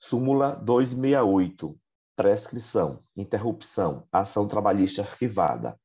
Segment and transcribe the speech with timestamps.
[0.00, 1.76] Súmula 268.
[2.14, 5.76] Prescrição, interrupção, ação trabalhista arquivada.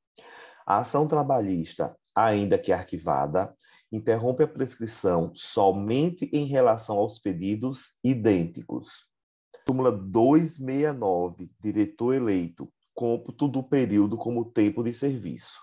[0.68, 3.56] A ação trabalhista, ainda que arquivada,
[3.92, 9.10] interrompe a prescrição somente em relação aos pedidos idênticos.
[9.68, 15.60] Súmula 269, diretor eleito, cômputo do período como tempo de serviço.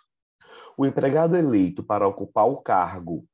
[0.76, 3.24] O empregado eleito para ocupar o cargo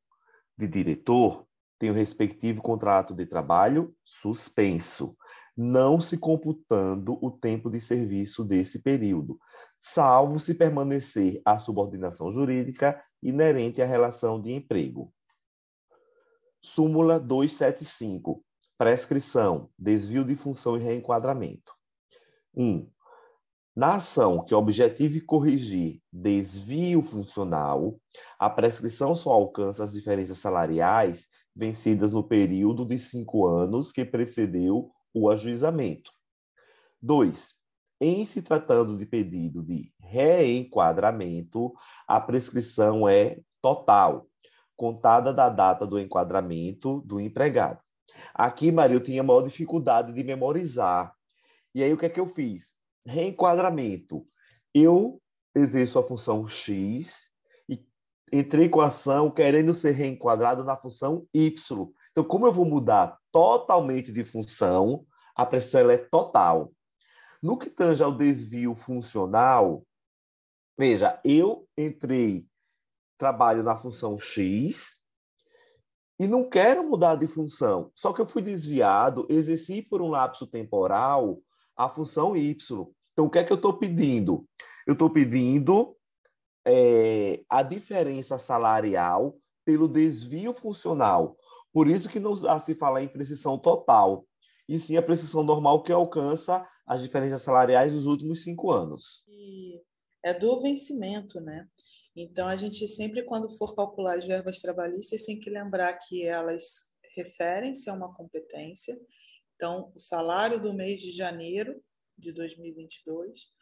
[0.59, 1.46] de diretor
[1.79, 5.16] tem o respectivo contrato de trabalho suspenso,
[5.56, 9.39] não se computando o tempo de serviço desse período,
[9.79, 15.12] salvo se permanecer a subordinação jurídica inerente à relação de emprego.
[16.61, 18.45] Súmula 275.
[18.76, 21.75] Prescrição, desvio de função e reenquadramento.
[22.54, 22.64] 1.
[22.64, 22.90] Um,
[23.75, 28.00] na ação que objetive corrigir desvio funcional,
[28.39, 34.91] a prescrição só alcança as diferenças salariais vencidas no período de cinco anos que precedeu
[35.15, 36.11] o ajuizamento.
[37.01, 37.55] 2.
[37.98, 41.73] Em se tratando de pedido de reenquadramento,
[42.07, 44.29] a prescrição é total,
[44.77, 47.83] contada da data do enquadramento do empregado.
[48.35, 51.15] Aqui, Maria, eu tinha maior dificuldade de memorizar.
[51.75, 52.75] E aí, o que é que eu fiz?
[53.07, 54.25] Reenquadramento.
[54.75, 55.20] Eu
[55.55, 57.31] exerço a função X
[58.33, 61.89] entrei com a ação querendo ser reenquadrado na função Y.
[62.11, 66.73] Então, como eu vou mudar totalmente de função, a pressão é total.
[67.43, 69.87] No que tange ao desvio funcional,
[70.79, 72.47] veja, eu entrei,
[73.19, 75.01] trabalho na função X
[76.19, 80.47] e não quero mudar de função, só que eu fui desviado, exerci por um lapso
[80.47, 81.39] temporal
[81.77, 82.87] a função Y.
[83.13, 84.47] Então, o que é que eu estou pedindo?
[84.87, 85.95] Eu estou pedindo
[86.67, 91.36] é, a diferença salarial pelo desvio funcional.
[91.73, 94.27] Por isso que não se fala em precisão total,
[94.69, 99.25] e sim a precisão normal que alcança as diferenças salariais dos últimos cinco anos.
[100.25, 101.69] É do vencimento, né?
[102.17, 106.92] Então, a gente sempre, quando for calcular as verbas trabalhistas, tem que lembrar que elas
[107.14, 108.98] referem-se a uma competência.
[109.55, 111.80] Então, o salário do mês de janeiro
[112.17, 113.55] de 2022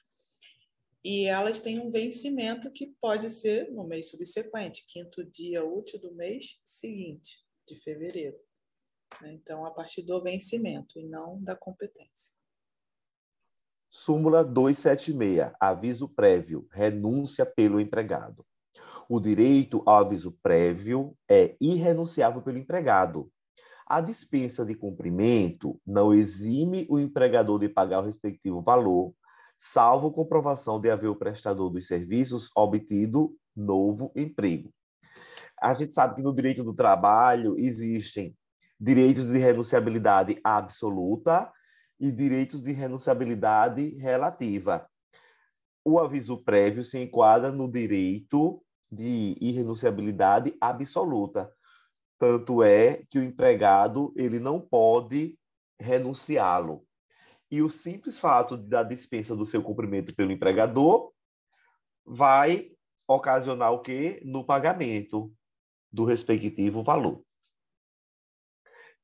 [1.05, 6.15] e elas têm um vencimento que pode ser no mês subsequente, quinto dia útil do
[6.15, 8.39] mês seguinte de fevereiro.
[9.21, 9.35] Né?
[9.35, 12.35] Então, a partir do vencimento e não da competência.
[13.91, 18.45] Súmula 276, aviso prévio, renúncia pelo empregado.
[19.09, 23.31] O direito ao aviso prévio é irrenunciável pelo empregado.
[23.87, 29.15] A dispensa de cumprimento não exime o empregador de pagar o respectivo valor,
[29.57, 34.73] salvo comprovação de haver o prestador dos serviços obtido novo emprego.
[35.61, 38.37] A gente sabe que no direito do trabalho existem
[38.79, 41.51] direitos de renunciabilidade absoluta
[41.99, 44.87] e direitos de renunciabilidade relativa.
[45.85, 51.51] O aviso prévio se enquadra no direito de irrenunciabilidade absoluta.
[52.19, 55.39] Tanto é que o empregado ele não pode
[55.81, 56.85] renunciá-lo.
[57.55, 61.13] E o simples fato da dispensa do seu cumprimento pelo empregador
[62.05, 62.73] vai
[63.07, 64.21] ocasionar o quê?
[64.25, 65.33] No pagamento
[65.89, 67.23] do respectivo valor.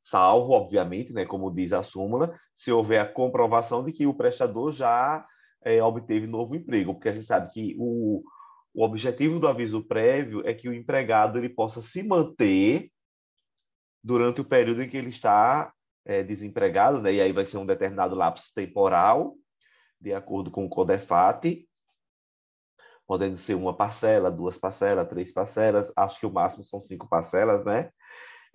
[0.00, 4.72] Salvo, obviamente, né, como diz a súmula, se houver a comprovação de que o prestador
[4.72, 5.24] já
[5.62, 8.24] é, obteve novo emprego, porque a gente sabe que o,
[8.74, 12.90] o objetivo do aviso prévio é que o empregado ele possa se manter
[14.02, 15.72] durante o período em que ele está
[16.10, 17.14] é, desempregado, né?
[17.14, 19.36] e aí vai ser um determinado lapso temporal,
[20.00, 21.68] de acordo com o CODEFAT,
[23.06, 27.64] podendo ser uma parcela, duas parcelas, três parcelas, acho que o máximo são cinco parcelas,
[27.64, 27.90] né?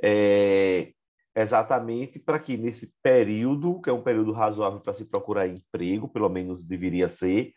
[0.03, 0.91] É,
[1.33, 6.27] exatamente para que nesse período, que é um período razoável para se procurar emprego, pelo
[6.27, 7.53] menos deveria ser,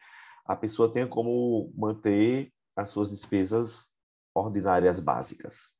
[0.46, 3.90] a pessoa tenha como manter as suas despesas
[4.32, 5.76] ordinárias básicas.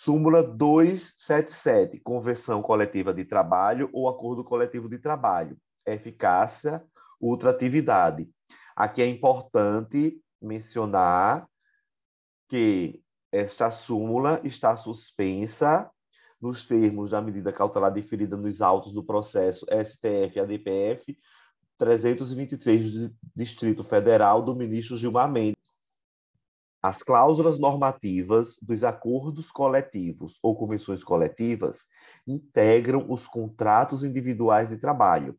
[0.00, 6.84] Súmula 277, conversão coletiva de trabalho ou acordo coletivo de trabalho, eficácia,
[7.20, 8.30] ultratividade.
[8.76, 11.48] Aqui é importante mencionar
[12.46, 13.02] que
[13.32, 15.90] esta súmula está suspensa
[16.40, 21.18] nos termos da medida cautelar deferida nos autos do processo STF-ADPF
[21.76, 25.57] 323 do Distrito Federal do ministro Gilmar Mendes.
[26.82, 31.86] As cláusulas normativas dos acordos coletivos ou convenções coletivas
[32.26, 35.36] integram os contratos individuais de trabalho,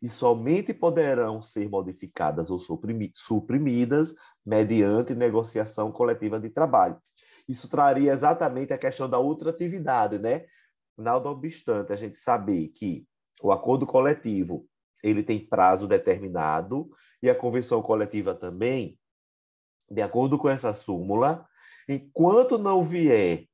[0.00, 2.60] e somente poderão ser modificadas ou
[3.14, 4.12] suprimidas
[4.44, 6.98] mediante negociação coletiva de trabalho.
[7.48, 10.44] Isso traria exatamente a questão da ultratividade, né?
[10.96, 13.06] nada obstante a gente saber que
[13.42, 14.66] o acordo coletivo
[15.02, 16.88] ele tem prazo determinado
[17.22, 18.98] e a convenção coletiva também,
[19.90, 21.46] de acordo com essa súmula,
[21.88, 23.44] enquanto não vier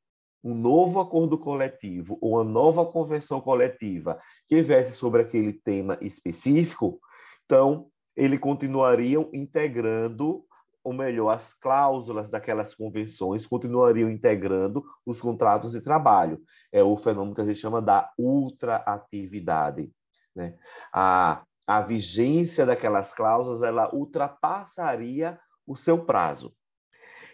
[0.44, 4.18] um novo acordo coletivo ou uma nova convenção coletiva
[4.48, 7.00] que verse sobre aquele tema específico,
[7.44, 10.44] então ele continuariam integrando
[10.84, 16.42] ou melhor, as cláusulas daquelas convenções continuariam integrando os contratos de trabalho.
[16.72, 19.92] É o fenômeno que a gente chama da ultraatividade.
[20.34, 20.56] Né?
[20.92, 26.54] A, a vigência daquelas cláusulas ela ultrapassaria o seu prazo.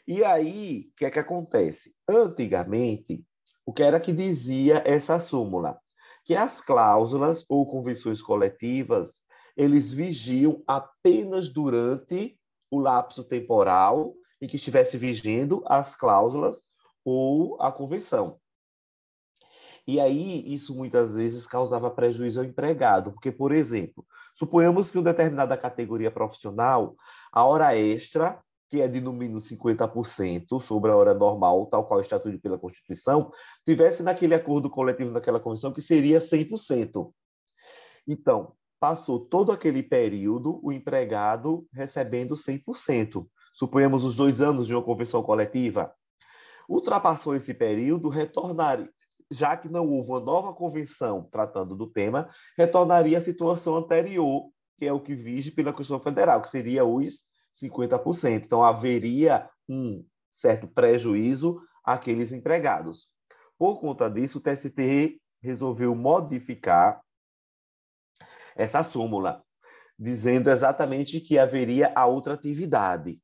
[0.07, 1.95] E aí, o que é que acontece?
[2.09, 3.25] Antigamente,
[3.67, 5.79] o que era que dizia essa súmula?
[6.25, 9.23] Que as cláusulas ou convenções coletivas,
[9.57, 12.39] eles vigiam apenas durante
[12.71, 16.63] o lapso temporal em que estivesse vigendo as cláusulas
[17.05, 18.41] ou a convenção.
[19.88, 24.05] E aí, isso muitas vezes causava prejuízo ao empregado, porque, por exemplo,
[24.35, 26.94] suponhamos que uma determinada categoria profissional,
[27.32, 28.38] a hora extra,
[28.69, 33.31] que é de no mínimo 50% sobre a hora normal, tal qual estatuído pela Constituição,
[33.64, 37.11] tivesse naquele acordo coletivo, naquela convenção, que seria 100%.
[38.06, 43.26] Então, passou todo aquele período o empregado recebendo 100%.
[43.55, 45.91] Suponhamos os dois anos de uma convenção coletiva.
[46.69, 48.93] Ultrapassou esse período, retornaria,
[49.31, 54.87] já que não houve uma nova convenção tratando do tema, retornaria à situação anterior, que
[54.87, 57.25] é o que vige pela Constituição Federal, que seria os
[57.63, 58.45] 50%.
[58.45, 60.05] Então, haveria um
[60.35, 63.09] certo prejuízo àqueles empregados.
[63.59, 67.03] Por conta disso, o TST resolveu modificar
[68.57, 69.43] essa súmula,
[69.99, 73.21] dizendo exatamente que haveria a outra atividade.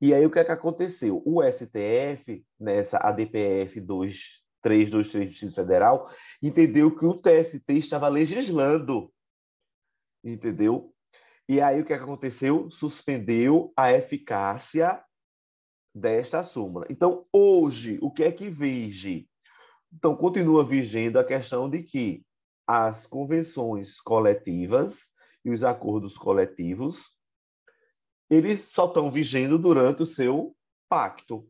[0.00, 1.22] E aí o que é que aconteceu?
[1.26, 3.80] O STF, nessa ADPF
[4.62, 6.08] 2323 do Distrito Federal,
[6.42, 9.12] entendeu que o TST estava legislando.
[10.22, 10.94] Entendeu?
[11.48, 12.70] E aí o que, é que aconteceu?
[12.70, 15.02] Suspendeu a eficácia
[15.94, 16.86] desta súmula.
[16.90, 19.28] Então, hoje, o que é que vige?
[19.92, 22.22] Então, continua vigendo a questão de que
[22.66, 25.08] as convenções coletivas
[25.42, 27.16] e os acordos coletivos,
[28.28, 30.54] eles só estão vigendo durante o seu
[30.88, 31.48] pacto.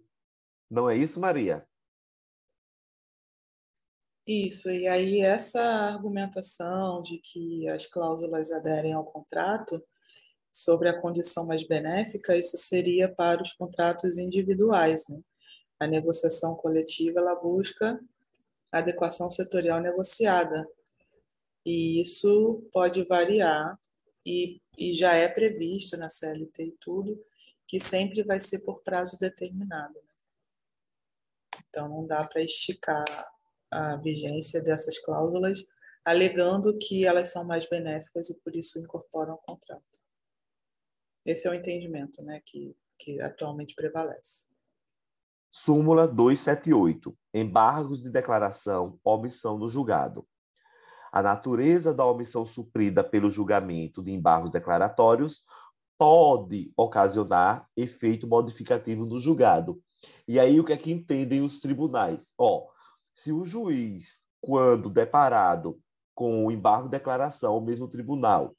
[0.70, 1.67] Não é isso, Maria?
[4.28, 9.82] Isso, e aí essa argumentação de que as cláusulas aderem ao contrato
[10.52, 15.18] sobre a condição mais benéfica, isso seria para os contratos individuais, né?
[15.80, 17.98] A negociação coletiva, ela busca
[18.70, 20.68] adequação setorial negociada,
[21.64, 23.80] e isso pode variar
[24.26, 27.18] e, e já é previsto na CLT e tudo,
[27.66, 29.94] que sempre vai ser por prazo determinado.
[29.94, 30.12] Né?
[31.66, 33.06] Então, não dá para esticar
[33.70, 35.64] a vigência dessas cláusulas,
[36.04, 39.84] alegando que elas são mais benéficas e por isso incorporam o contrato.
[41.24, 44.46] Esse é o entendimento né, que, que atualmente prevalece.
[45.50, 47.16] Súmula 278.
[47.34, 50.26] Embargos de declaração, omissão do julgado.
[51.10, 55.42] A natureza da omissão suprida pelo julgamento de embargos declaratórios
[55.98, 59.82] pode ocasionar efeito modificativo no julgado.
[60.26, 62.32] E aí o que é que entendem os tribunais?
[62.38, 62.68] Ó,
[63.18, 65.82] se o juiz, quando deparado
[66.14, 68.54] com o embargo de declaração ao mesmo tribunal,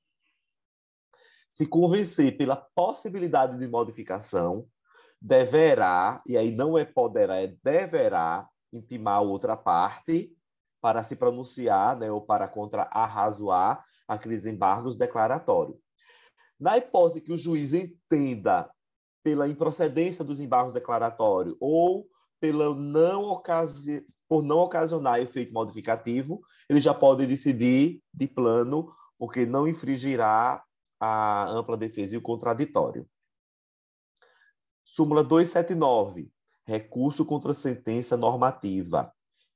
[1.53, 4.67] se convencer pela possibilidade de modificação,
[5.21, 10.35] deverá, e aí não é poderá, é deverá intimar outra parte
[10.81, 15.79] para se pronunciar né, ou para contra-arrazoar aqueles embargos declaratórios.
[16.59, 18.69] Na hipótese que o juiz entenda
[19.23, 22.09] pela improcedência dos embargos declaratórios ou
[22.41, 24.05] pela não ocasi...
[24.29, 30.63] por não ocasionar efeito modificativo, ele já pode decidir de plano, porque não infringirá
[30.99, 33.09] a ampla defesa e o contraditório.
[34.85, 36.31] Súmula 279.
[36.65, 39.11] Recurso contra sentença normativa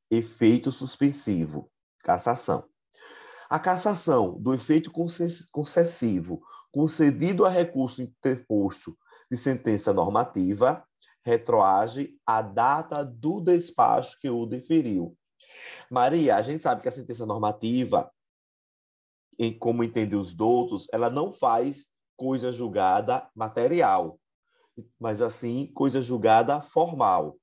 [0.09, 2.65] efeito suspensivo, cassação.
[3.49, 4.91] A cassação do efeito
[5.51, 8.97] concessivo concedido a recurso interposto
[9.29, 10.83] de sentença normativa
[11.25, 15.17] retroage à data do despacho que o deferiu.
[15.89, 18.11] Maria, a gente sabe que a sentença normativa,
[19.37, 24.19] em como entendem os doutos, ela não faz coisa julgada material,
[24.99, 27.37] mas assim coisa julgada formal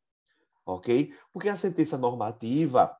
[0.66, 1.12] ok?
[1.32, 2.96] Porque a sentença normativa,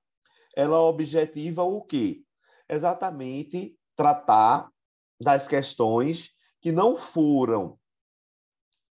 [0.54, 2.22] ela objetiva o quê?
[2.68, 4.70] Exatamente tratar
[5.20, 7.78] das questões que não foram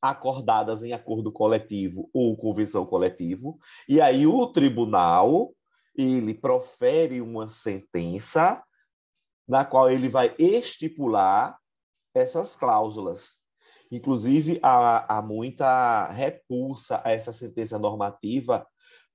[0.10, 5.54] acordadas em acordo coletivo ou convenção coletivo, e aí o tribunal
[5.96, 8.62] ele profere uma sentença
[9.48, 11.58] na qual ele vai estipular
[12.14, 13.38] essas cláusulas.
[13.92, 18.66] Inclusive, há, há muita repulsa a essa sentença normativa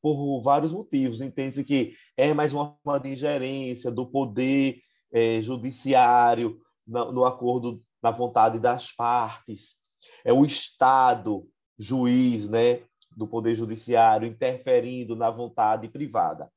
[0.01, 1.21] por vários motivos.
[1.21, 4.81] Entende-se que é mais uma forma de ingerência do poder
[5.13, 9.80] é, judiciário no, no acordo, na vontade das partes.
[10.25, 12.83] É o Estado, juiz, né,
[13.17, 16.51] do poder judiciário interferindo na vontade privada.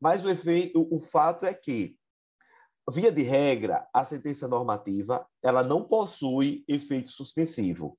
[0.00, 1.96] Mas o efeito, o fato é que
[2.90, 7.98] via de regra, a sentença normativa ela não possui efeito suspensivo.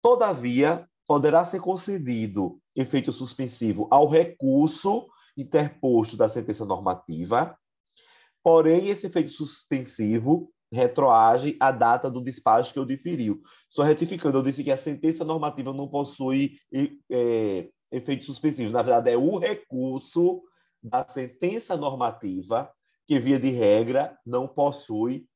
[0.00, 5.06] Todavia, poderá ser concedido efeito suspensivo ao recurso
[5.36, 7.56] interposto da sentença normativa,
[8.42, 13.40] porém, esse efeito suspensivo retroage à data do despacho que eu diferiu.
[13.70, 16.58] Só retificando, eu disse que a sentença normativa não possui
[17.10, 18.70] é, efeito suspensivo.
[18.70, 20.42] Na verdade, é o recurso
[20.82, 22.70] da sentença normativa
[23.06, 25.28] que, via de regra, não possui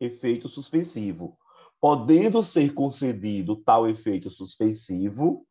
[0.00, 1.38] efeito suspensivo,
[1.80, 5.46] podendo ser concedido tal efeito suspensivo,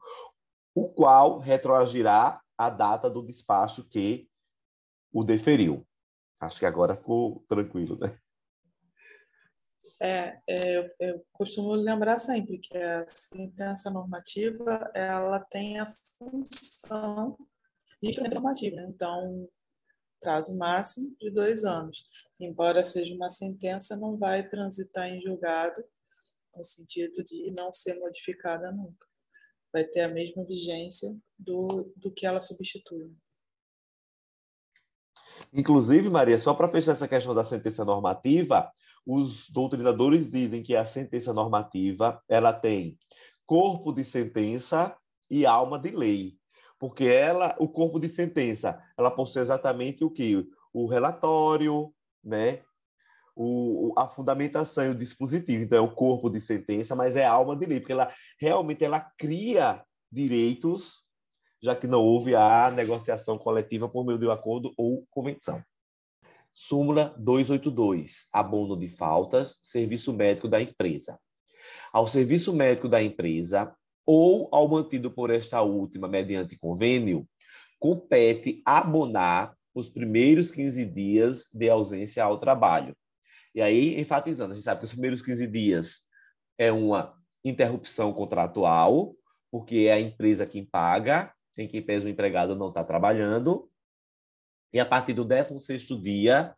[0.75, 4.27] o qual retroagirá à data do despacho que
[5.11, 5.85] o deferiu.
[6.39, 8.17] Acho que agora ficou tranquilo, né?
[10.03, 15.85] É, é, eu costumo lembrar sempre que a sentença normativa ela tem a
[16.17, 17.37] função
[18.01, 18.77] de normativa.
[18.77, 18.87] Né?
[18.89, 19.47] Então,
[20.19, 22.03] prazo máximo de dois anos.
[22.39, 25.83] Embora seja uma sentença, não vai transitar em julgado
[26.55, 29.05] no sentido de não ser modificada nunca.
[29.71, 33.15] Vai ter a mesma vigência do, do que ela substitui.
[35.53, 38.71] Inclusive, Maria, só para fechar essa questão da sentença normativa,
[39.05, 42.97] os doutrinadores dizem que a sentença normativa ela tem
[43.45, 44.95] corpo de sentença
[45.29, 46.41] e alma de lei
[46.81, 50.49] porque ela, o corpo de sentença, ela possui exatamente o que?
[50.73, 51.93] O relatório,
[52.23, 52.63] né?
[53.35, 55.61] O, a fundamentação e o dispositivo.
[55.61, 58.99] Então, é o corpo de sentença, mas é alma de lei, porque ela realmente ela
[59.15, 61.03] cria direitos,
[61.61, 65.63] já que não houve a negociação coletiva por meio de um acordo ou convenção.
[66.51, 71.17] Súmula 282, abono de faltas, serviço médico da empresa.
[71.93, 73.73] Ao serviço médico da empresa,
[74.05, 77.25] ou ao mantido por esta última mediante convênio,
[77.79, 82.95] compete abonar os primeiros 15 dias de ausência ao trabalho.
[83.55, 86.01] E aí, enfatizando, a gente sabe que os primeiros 15 dias
[86.57, 89.15] é uma interrupção contratual,
[89.49, 93.70] porque é a empresa quem paga, em que pese o empregado não está trabalhando,
[94.73, 96.55] e a partir do 16º dia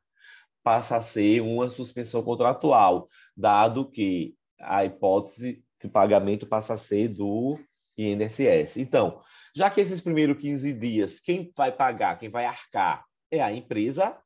[0.64, 7.10] passa a ser uma suspensão contratual, dado que a hipótese o pagamento passa a ser
[7.10, 7.60] do
[7.98, 8.78] INSS.
[8.78, 9.20] Então,
[9.56, 14.18] já que esses primeiros 15 dias, quem vai pagar, quem vai arcar é a empresa,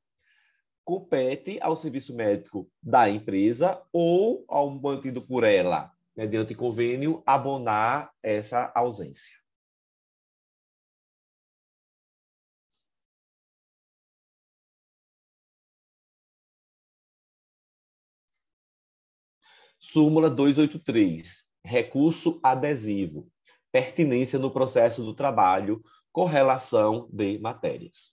[0.86, 8.72] compete ao serviço médico da empresa ou ao mantido por ela, mediante convênio, abonar essa
[8.76, 9.36] ausência.
[19.90, 23.32] Súmula 283 recurso adesivo,
[23.72, 25.80] pertinência no processo do trabalho,
[26.12, 28.12] correlação de matérias.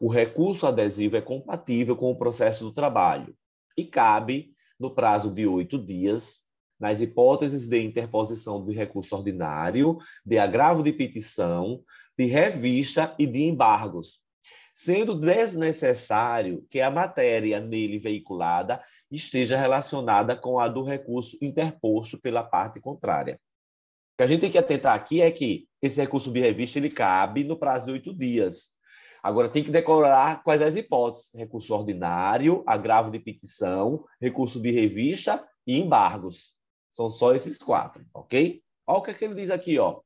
[0.00, 3.32] O recurso adesivo é compatível com o processo do trabalho
[3.78, 6.40] e cabe, no prazo de oito dias,
[6.80, 11.80] nas hipóteses de interposição de recurso ordinário, de agravo de petição,
[12.18, 14.20] de revista e de embargos,
[14.74, 22.42] sendo desnecessário que a matéria nele veiculada esteja relacionada com a do recurso interposto pela
[22.42, 23.34] parte contrária.
[23.34, 26.90] O que a gente tem que atentar aqui é que esse recurso de revista ele
[26.90, 28.70] cabe no prazo de oito dias.
[29.22, 35.46] Agora tem que decorar quais as hipóteses: recurso ordinário, agravo de petição, recurso de revista
[35.66, 36.54] e embargos.
[36.90, 38.62] São só esses quatro, ok?
[38.86, 40.00] Olha o que, é que ele diz aqui, ó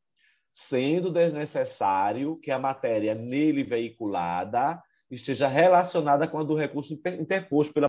[0.58, 7.84] sendo desnecessário que a matéria nele veiculada esteja relacionada com a do recurso interposto pela